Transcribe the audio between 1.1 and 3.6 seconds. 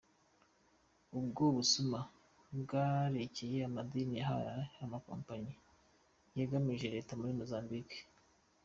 Ubwo busuma bwerekeye